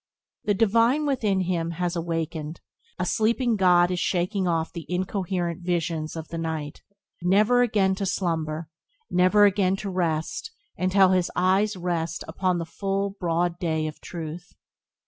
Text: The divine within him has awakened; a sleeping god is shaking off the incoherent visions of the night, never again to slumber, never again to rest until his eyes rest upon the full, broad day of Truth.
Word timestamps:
The 0.45 0.55
divine 0.55 1.05
within 1.05 1.41
him 1.41 1.73
has 1.77 1.95
awakened; 1.95 2.59
a 2.97 3.05
sleeping 3.05 3.55
god 3.55 3.91
is 3.91 3.99
shaking 3.99 4.47
off 4.47 4.73
the 4.73 4.87
incoherent 4.89 5.61
visions 5.61 6.15
of 6.15 6.29
the 6.29 6.39
night, 6.39 6.81
never 7.21 7.61
again 7.61 7.93
to 7.97 8.07
slumber, 8.07 8.67
never 9.11 9.45
again 9.45 9.75
to 9.75 9.91
rest 9.91 10.49
until 10.75 11.09
his 11.09 11.29
eyes 11.35 11.77
rest 11.77 12.23
upon 12.27 12.57
the 12.57 12.65
full, 12.65 13.11
broad 13.19 13.59
day 13.59 13.85
of 13.85 14.01
Truth. 14.01 14.47